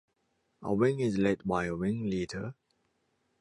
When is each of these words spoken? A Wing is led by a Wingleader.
A 0.63 0.73
Wing 0.73 0.99
is 0.99 1.19
led 1.19 1.43
by 1.45 1.65
a 1.65 1.75
Wingleader. 1.75 2.55